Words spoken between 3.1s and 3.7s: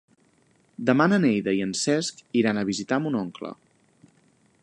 oncle.